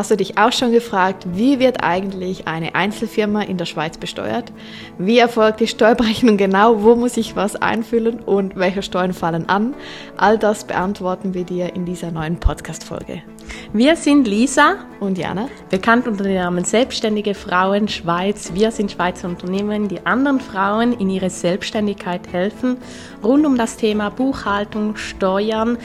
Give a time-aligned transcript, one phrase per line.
[0.00, 4.50] Hast du dich auch schon gefragt, wie wird eigentlich eine Einzelfirma in der Schweiz besteuert?
[4.96, 6.82] Wie erfolgt die Steuerberechnung genau?
[6.82, 9.74] Wo muss ich was einfüllen und welche Steuern fallen an?
[10.16, 13.22] All das beantworten wir dir in dieser neuen Podcast-Folge.
[13.74, 18.52] Wir sind Lisa und Jana, bekannt unter dem Namen Selbstständige Frauen Schweiz.
[18.54, 22.76] Wir sind Schweizer Unternehmen, die anderen Frauen in ihre Selbstständigkeit helfen,
[23.24, 25.78] rund um das Thema Buchhaltung, Steuern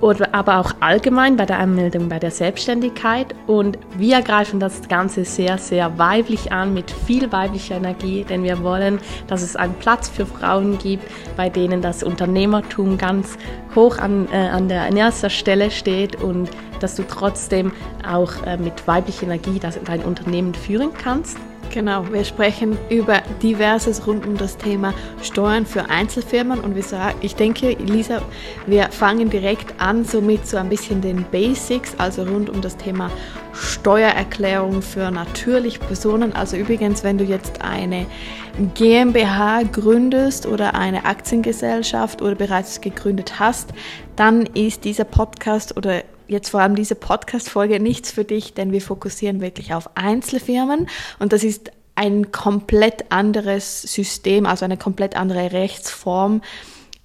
[0.00, 3.34] oder aber auch allgemein bei der Anmeldung bei der Selbstständigkeit.
[3.46, 8.62] Und wir greifen das Ganze sehr, sehr weiblich an, mit viel weiblicher Energie, denn wir
[8.62, 11.04] wollen, dass es einen Platz für Frauen gibt,
[11.36, 13.36] bei denen das Unternehmertum ganz
[13.74, 16.50] hoch an, äh, an der an erster Stelle steht und
[16.82, 17.72] dass du trotzdem
[18.06, 21.36] auch äh, mit weiblicher Energie das, dein Unternehmen führen kannst.
[21.72, 27.16] Genau, wir sprechen über diverses rund um das Thema Steuern für Einzelfirmen und wir sagen,
[27.22, 28.20] ich denke, Lisa,
[28.66, 33.10] wir fangen direkt an somit so ein bisschen den Basics, also rund um das Thema
[33.54, 36.34] Steuererklärung für natürliche Personen.
[36.34, 38.04] Also übrigens, wenn du jetzt eine
[38.74, 43.70] GmbH gründest oder eine Aktiengesellschaft oder bereits gegründet hast,
[44.14, 46.02] dann ist dieser Podcast oder
[46.32, 50.88] jetzt vor allem diese Podcast-Folge nichts für dich, denn wir fokussieren wirklich auf Einzelfirmen
[51.18, 56.42] und das ist ein komplett anderes System, also eine komplett andere Rechtsform,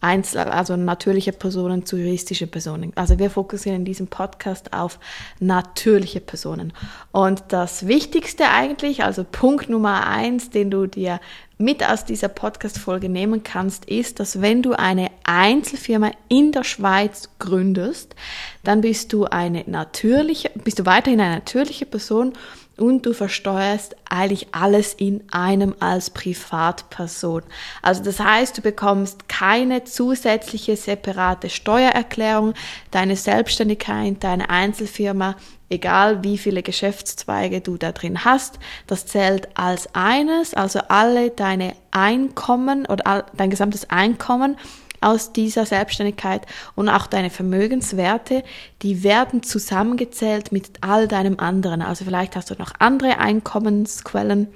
[0.07, 2.93] Einzel also natürliche Personen zu juristische Personen.
[2.95, 4.99] Also wir fokussieren in diesem Podcast auf
[5.39, 6.71] natürliche Personen.
[7.11, 11.19] Und das Wichtigste eigentlich, also Punkt Nummer eins, den du dir
[11.57, 17.29] mit aus dieser Podcast-Folge nehmen kannst, ist, dass wenn du eine Einzelfirma in der Schweiz
[17.39, 18.15] gründest,
[18.63, 22.33] dann bist du eine natürliche, bist du weiterhin eine natürliche Person
[22.77, 27.43] und du versteuerst eigentlich alles in einem als Privatperson.
[27.81, 32.53] Also das heißt, du bekommst keine zusätzliche separate Steuererklärung,
[32.91, 35.35] deine Selbstständigkeit, deine Einzelfirma,
[35.69, 41.75] egal wie viele Geschäftszweige du da drin hast, das zählt als eines, also alle deine
[41.91, 44.55] Einkommen oder dein gesamtes Einkommen
[45.01, 48.43] aus dieser Selbstständigkeit und auch deine Vermögenswerte,
[48.81, 51.81] die werden zusammengezählt mit all deinem anderen.
[51.81, 54.47] Also vielleicht hast du noch andere Einkommensquellen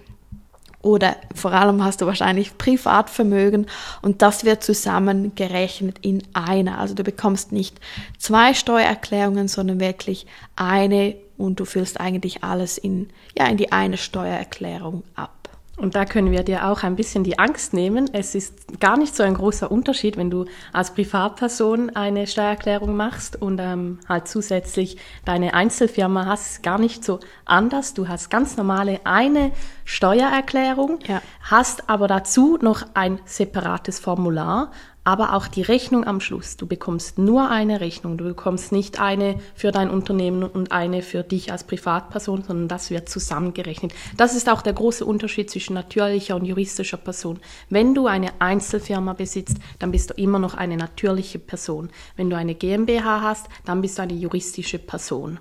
[0.82, 3.68] oder vor allem hast du wahrscheinlich Privatvermögen
[4.02, 6.80] und das wird zusammengerechnet in einer.
[6.80, 7.80] Also du bekommst nicht
[8.18, 10.26] zwei Steuererklärungen, sondern wirklich
[10.56, 15.41] eine und du füllst eigentlich alles in, ja, in die eine Steuererklärung ab.
[15.78, 18.10] Und da können wir dir auch ein bisschen die Angst nehmen.
[18.14, 23.42] Es ist gar nicht so ein großer Unterschied, wenn du als Privatperson eine Steuererklärung machst
[23.42, 27.94] und ähm, halt zusätzlich deine Einzelfirma hast, gar nicht so anders.
[27.94, 29.54] Du hast ganz normale eine
[29.86, 31.22] Steuererklärung, ja.
[31.42, 34.72] hast aber dazu noch ein separates Formular,
[35.04, 36.58] aber auch die Rechnung am Schluss.
[36.58, 38.18] Du bekommst nur eine Rechnung.
[38.18, 42.92] Du bekommst nicht eine für dein Unternehmen und eine für dich als Privatperson, sondern das
[42.92, 43.94] wird zusammengerechnet.
[44.16, 47.40] Das ist auch der große Unterschied zwischen natürlicher und juristischer Person.
[47.70, 51.90] Wenn du eine Einzelfirma besitzt, dann bist du immer noch eine natürliche Person.
[52.16, 55.40] Wenn du eine GmbH hast, dann bist du eine juristische Person.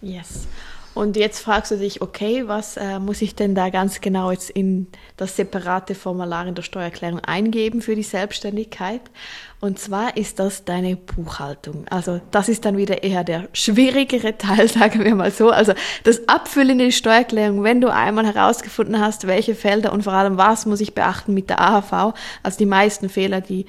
[0.00, 0.48] Yes.
[0.94, 4.50] Und jetzt fragst du dich, okay, was äh, muss ich denn da ganz genau jetzt
[4.50, 9.00] in das separate Formular in der Steuererklärung eingeben für die Selbstständigkeit?
[9.60, 11.86] Und zwar ist das deine Buchhaltung.
[11.88, 15.50] Also das ist dann wieder eher der schwierigere Teil, sagen wir mal so.
[15.50, 15.72] Also
[16.04, 20.36] das Abfüllen in die Steuererklärung, wenn du einmal herausgefunden hast, welche Felder und vor allem
[20.36, 22.14] was muss ich beachten mit der AHV.
[22.42, 23.64] Also die meisten Fehler, die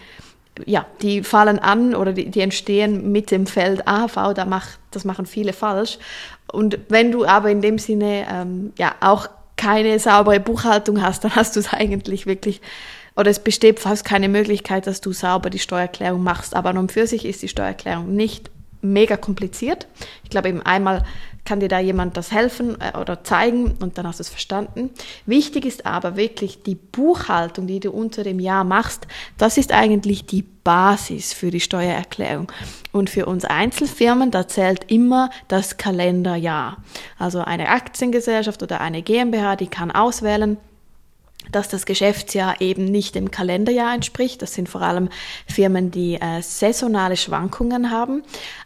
[0.65, 5.05] ja, die fallen an oder die, die entstehen mit dem Feld AHV, da macht, das
[5.05, 5.97] machen viele falsch.
[6.51, 11.35] Und wenn du aber in dem Sinne ähm, ja auch keine saubere Buchhaltung hast, dann
[11.35, 12.61] hast du es eigentlich wirklich,
[13.15, 16.55] oder es besteht fast keine Möglichkeit, dass du sauber die Steuererklärung machst.
[16.55, 19.87] Aber nun für sich ist die Steuererklärung nicht mega kompliziert.
[20.23, 21.03] Ich glaube eben einmal
[21.45, 24.91] kann dir da jemand das helfen äh, oder zeigen und dann hast du es verstanden.
[25.25, 29.07] Wichtig ist aber wirklich die Buchhaltung, die du unter dem Jahr machst.
[29.37, 32.51] Das ist eigentlich die Basis für die Steuererklärung.
[32.91, 36.77] Und für uns Einzelfirmen, da zählt immer das Kalenderjahr.
[37.19, 40.57] Also eine Aktiengesellschaft oder eine GmbH, die kann auswählen,
[41.51, 44.41] dass das Geschäftsjahr eben nicht dem Kalenderjahr entspricht.
[44.41, 45.09] Das sind vor allem
[45.47, 48.23] Firmen, die äh, saisonale Schwankungen haben.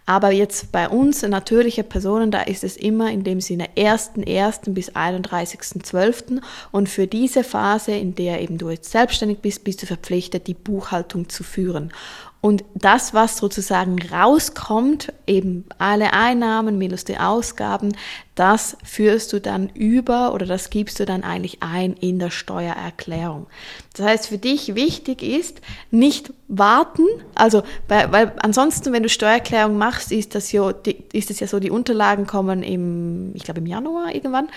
[0.10, 4.72] Aber jetzt bei uns, natürliche Personen, da ist es immer in dem Sinne 1.1.
[4.72, 6.42] bis 31.12.
[6.72, 10.54] Und für diese Phase, in der eben du jetzt selbstständig bist, bist du verpflichtet, die
[10.54, 11.92] Buchhaltung zu führen.
[12.40, 17.94] Und das, was sozusagen rauskommt, eben alle Einnahmen minus die Ausgaben,
[18.36, 23.48] das führst du dann über oder das gibst du dann eigentlich ein in der Steuererklärung.
[23.96, 29.78] Das heißt, für dich wichtig ist, nicht warten, also bei, weil ansonsten, wenn du Steuererklärung
[29.78, 30.74] machst, ist das ja,
[31.14, 34.50] ist es ja so, die Unterlagen kommen im, ich glaube im Januar irgendwann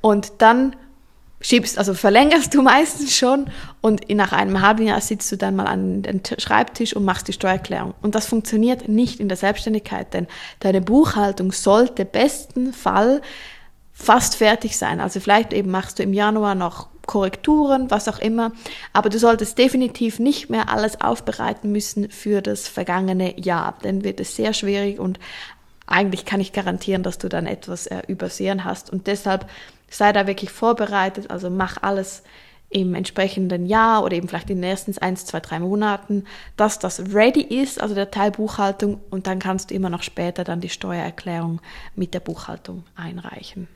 [0.00, 0.76] und dann
[1.40, 3.46] schiebst, also verlängerst du meistens schon
[3.80, 7.32] und nach einem halben Jahr sitzt du dann mal an den Schreibtisch und machst die
[7.32, 7.94] Steuererklärung.
[8.02, 10.26] Und das funktioniert nicht in der Selbstständigkeit, denn
[10.60, 13.20] deine Buchhaltung sollte besten Fall
[13.92, 15.00] fast fertig sein.
[15.00, 18.52] Also vielleicht eben machst du im Januar noch Korrekturen, was auch immer,
[18.92, 24.20] aber du solltest definitiv nicht mehr alles aufbereiten müssen für das vergangene Jahr, dann wird
[24.20, 25.18] es sehr schwierig und
[25.86, 29.48] eigentlich kann ich garantieren, dass du dann etwas äh, übersehen hast und deshalb
[29.90, 32.22] sei da wirklich vorbereitet, also mach alles
[32.74, 36.24] im entsprechenden Jahr oder eben vielleicht in den ersten eins, zwei, drei Monaten,
[36.56, 40.42] dass das ready ist, also der Teil Buchhaltung, und dann kannst du immer noch später
[40.42, 41.60] dann die Steuererklärung
[41.94, 43.68] mit der Buchhaltung einreichen.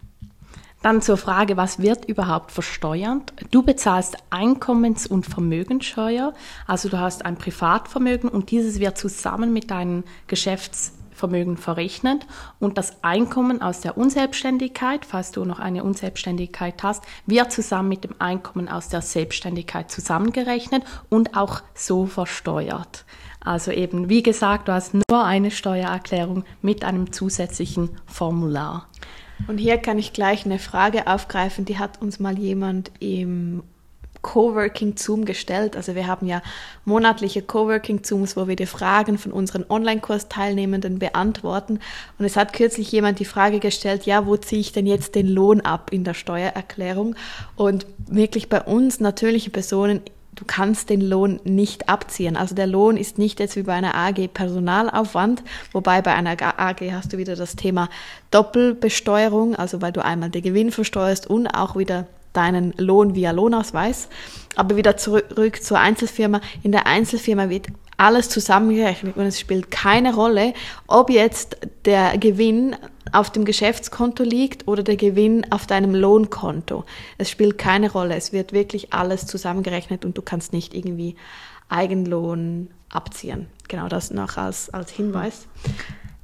[0.83, 3.33] Dann zur Frage, was wird überhaupt versteuert?
[3.51, 6.35] Du bezahlst Einkommens- und Vermögenssteuer,
[6.67, 12.27] also du hast ein Privatvermögen und dieses wird zusammen mit deinen Geschäfts Vermögen verrechnet
[12.61, 18.05] und das Einkommen aus der Unselbstständigkeit, falls du noch eine Unselbstständigkeit hast, wird zusammen mit
[18.05, 23.05] dem Einkommen aus der Selbstständigkeit zusammengerechnet und auch so versteuert.
[23.41, 28.87] Also eben, wie gesagt, du hast nur eine Steuererklärung mit einem zusätzlichen Formular.
[29.47, 33.63] Und hier kann ich gleich eine Frage aufgreifen, die hat uns mal jemand im
[34.23, 35.77] Coworking Zoom gestellt.
[35.77, 36.43] Also wir haben ja
[36.85, 41.81] monatliche Coworking Zooms, wo wir die Fragen von unseren Online-Kurs-Teilnehmenden beantworten.
[42.19, 45.29] Und es hat kürzlich jemand die Frage gestellt, ja, wo ziehe ich denn jetzt den
[45.29, 47.15] Lohn ab in der Steuererklärung?
[47.57, 50.01] Und wirklich bei uns natürlichen Personen
[50.39, 52.37] du kannst den Lohn nicht abziehen.
[52.37, 55.43] Also der Lohn ist nicht jetzt wie bei einer AG Personalaufwand,
[55.73, 57.89] wobei bei einer AG hast du wieder das Thema
[58.31, 64.09] Doppelbesteuerung, also weil du einmal den Gewinn versteuerst und auch wieder deinen Lohn via Lohnausweis.
[64.55, 66.41] Aber wieder zurück zur Einzelfirma.
[66.63, 67.67] In der Einzelfirma wird
[67.99, 70.55] alles zusammengerechnet und es spielt keine Rolle,
[70.87, 72.77] ob jetzt der Gewinn
[73.13, 76.85] auf dem Geschäftskonto liegt oder der Gewinn auf deinem Lohnkonto.
[77.19, 78.15] Es spielt keine Rolle.
[78.15, 81.17] Es wird wirklich alles zusammengerechnet und du kannst nicht irgendwie
[81.69, 83.49] Eigenlohn abziehen.
[83.67, 85.47] Genau das noch als, als Hinweis.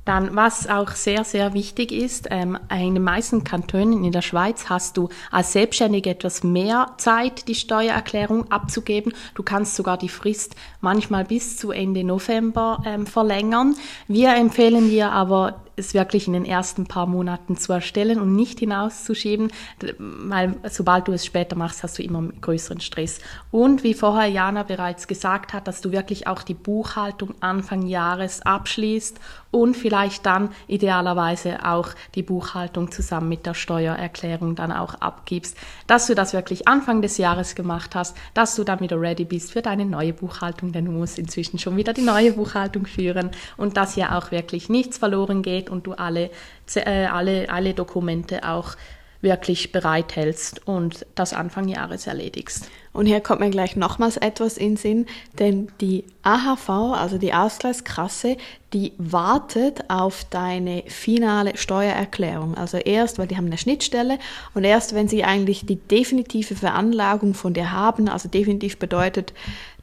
[0.04, 4.68] Dann, was auch sehr, sehr wichtig ist, ähm, in den meisten Kantonen in der Schweiz
[4.68, 9.14] hast du als Selbstständige etwas mehr Zeit, die Steuererklärung abzugeben.
[9.34, 13.76] Du kannst sogar die Frist manchmal bis zu Ende November ähm, verlängern.
[14.06, 18.60] Wir empfehlen dir aber es wirklich in den ersten paar Monaten zu erstellen und nicht
[18.60, 19.50] hinauszuschieben,
[19.98, 23.20] weil sobald du es später machst, hast du immer größeren Stress.
[23.50, 28.42] Und wie vorher Jana bereits gesagt hat, dass du wirklich auch die Buchhaltung Anfang Jahres
[28.42, 29.18] abschließt
[29.54, 35.56] und vielleicht dann idealerweise auch die Buchhaltung zusammen mit der Steuererklärung dann auch abgibst,
[35.86, 39.52] dass du das wirklich Anfang des Jahres gemacht hast, dass du dann wieder ready bist
[39.52, 43.76] für deine neue Buchhaltung, denn du musst inzwischen schon wieder die neue Buchhaltung führen und
[43.76, 46.30] dass hier auch wirklich nichts verloren geht und du alle,
[46.74, 48.74] äh, alle, alle Dokumente auch
[49.20, 52.68] wirklich bereithältst und das Anfang Jahres erledigst.
[52.94, 55.06] Und hier kommt mir gleich nochmals etwas in Sinn,
[55.40, 58.36] denn die AHV, also die Ausgleichskasse,
[58.72, 62.54] die wartet auf deine finale Steuererklärung.
[62.56, 64.18] Also erst, weil die haben eine Schnittstelle
[64.54, 69.34] und erst, wenn sie eigentlich die definitive Veranlagung von dir haben, also definitiv bedeutet,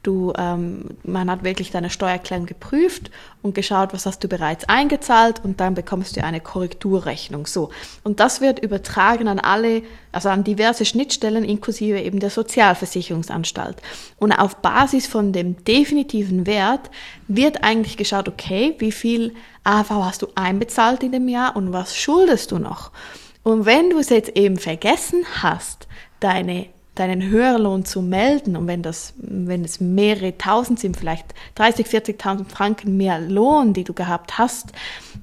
[0.02, 5.44] Du, ähm, man hat wirklich deine Steuererklärung geprüft und geschaut, was hast du bereits eingezahlt
[5.44, 7.46] und dann bekommst du eine Korrekturrechnung.
[7.46, 7.70] So.
[8.02, 13.76] Und das wird übertragen an alle, also an diverse Schnittstellen inklusive eben der Sozialversicherungsanstalt.
[14.18, 16.90] Und auf Basis von dem definitiven Wert
[17.28, 21.96] wird eigentlich geschaut, okay, wie viel AV hast du einbezahlt in dem Jahr und was
[21.96, 22.92] schuldest du noch?
[23.42, 25.88] Und wenn du es jetzt eben vergessen hast,
[26.20, 31.86] deine deinen Hörerlohn zu melden und wenn das, wenn es mehrere tausend sind, vielleicht 30,
[31.86, 34.72] 40.000 Franken mehr Lohn, die du gehabt hast,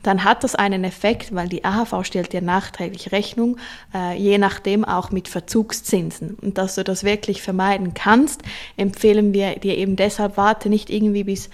[0.03, 3.57] dann hat das einen Effekt, weil die AHV stellt dir nachträglich Rechnung,
[3.93, 6.35] äh, je nachdem auch mit Verzugszinsen.
[6.41, 8.41] Und dass du das wirklich vermeiden kannst,
[8.77, 11.49] empfehlen wir dir eben deshalb, warte nicht irgendwie bis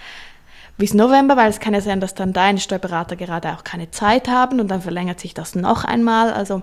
[0.78, 4.28] bis November, weil es kann ja sein, dass dann deine Steuerberater gerade auch keine Zeit
[4.28, 6.32] haben und dann verlängert sich das noch einmal.
[6.32, 6.62] Also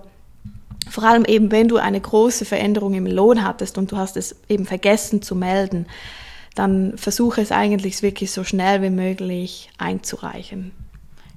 [0.90, 4.36] vor allem eben, wenn du eine große Veränderung im Lohn hattest und du hast es
[4.50, 5.88] eben vergessen zu melden,
[6.56, 10.72] dann versuche es eigentlich wirklich so schnell wie möglich einzureichen.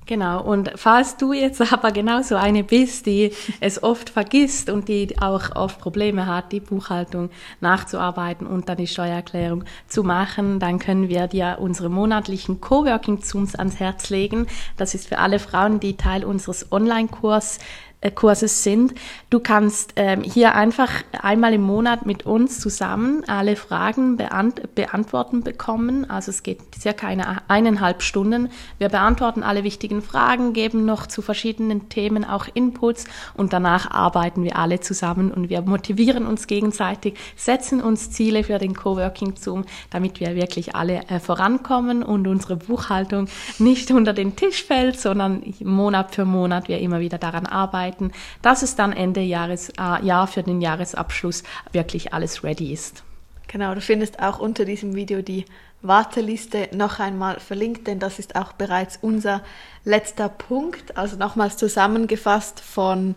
[0.07, 5.19] Genau, und falls du jetzt aber genauso eine bist, die es oft vergisst und die
[5.21, 11.09] auch oft Probleme hat, die Buchhaltung nachzuarbeiten und dann die Steuererklärung zu machen, dann können
[11.09, 14.47] wir dir unsere monatlichen Coworking-Zooms ans Herz legen.
[14.77, 17.59] Das ist für alle Frauen, die Teil unseres Online-Kurs
[18.15, 18.95] Kurses sind.
[19.31, 25.43] Du kannst ähm, hier einfach einmal im Monat mit uns zusammen alle Fragen beant beantworten
[25.43, 26.09] bekommen.
[26.09, 28.51] Also es geht circa eine, eineinhalb Stunden.
[28.79, 34.45] Wir beantworten alle wichtigen Fragen, geben noch zu verschiedenen Themen auch Inputs und danach arbeiten
[34.45, 39.65] wir alle zusammen und wir motivieren uns gegenseitig, setzen uns Ziele für den Coworking Zoom,
[39.91, 45.43] damit wir wirklich alle äh, vorankommen und unsere Buchhaltung nicht unter den Tisch fällt, sondern
[45.61, 48.13] Monat für Monat wir immer wieder daran arbeiten arbeiten,
[48.43, 53.03] dass es dann Ende Jahres, äh, Jahr für den Jahresabschluss wirklich alles ready ist.
[53.49, 55.45] Genau, du findest auch unter diesem Video die
[55.83, 59.43] Warteliste noch einmal verlinkt, denn das ist auch bereits unser
[59.85, 60.97] letzter Punkt.
[60.97, 63.15] Also nochmals zusammengefasst von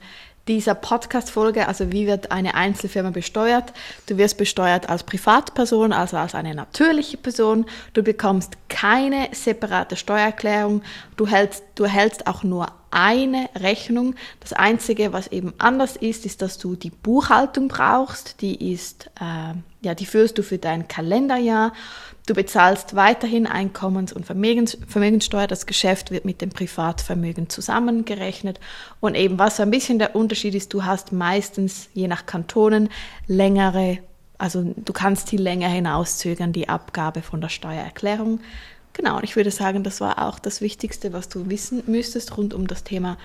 [0.48, 3.71] dieser Podcast-Folge, also wie wird eine Einzelfirma besteuert?
[4.07, 7.65] Du wirst besteuert als Privatperson, also als eine natürliche Person.
[7.93, 10.81] Du bekommst keine separate Steuererklärung.
[11.17, 14.15] Du hältst, du erhältst auch nur eine Rechnung.
[14.39, 18.41] Das Einzige, was eben anders ist, ist, dass du die Buchhaltung brauchst.
[18.41, 21.74] Die ist, äh, ja, die führst du für dein Kalenderjahr.
[22.25, 25.48] Du bezahlst weiterhin Einkommens- und Vermögens Vermögenssteuer.
[25.48, 28.60] Das Geschäft wird mit dem Privatvermögen zusammengerechnet.
[29.00, 32.89] Und eben was so ein bisschen der Unterschied ist, du hast meistens, je nach Kantonen,
[33.27, 34.00] längere,
[34.38, 38.41] also du kannst die länger hinauszögern, die Abgabe von der Steuererklärung.
[38.93, 42.53] Genau, und ich würde sagen, das war auch das Wichtigste, was du wissen müsstest rund
[42.53, 43.17] um das Thema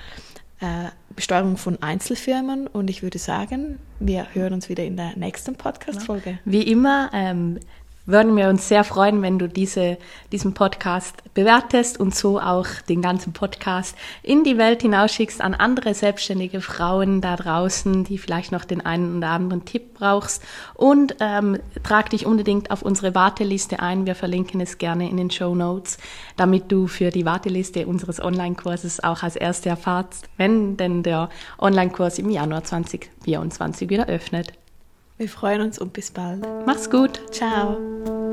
[0.61, 2.67] äh, Besteuerung von Einzelfirmen.
[2.67, 6.39] Und ich würde sagen, wir hören uns wieder in der nächsten Podcast-Folge.
[6.45, 7.59] Wie immer, ähm,
[8.07, 9.99] würden wir uns sehr freuen, wenn du diese,
[10.31, 15.95] diesen Podcast bewertest und so auch den ganzen Podcast in die Welt hinausschickst an andere
[15.95, 20.43] selbstständige Frauen da draußen, die vielleicht noch den einen oder anderen Tipp brauchst.
[20.75, 24.07] Und ähm, trag dich unbedingt auf unsere Warteliste ein.
[24.07, 25.99] Wir verlinken es gerne in den Show Notes,
[26.37, 32.19] damit du für die Warteliste unseres Online-Kurses auch als Erste erfahrst, wenn denn der Online-Kurs
[32.19, 34.53] im Januar 2024 wieder öffnet.
[35.17, 36.45] Wir freuen uns und bis bald.
[36.67, 37.21] Mach's gut.
[37.31, 38.24] Ciao.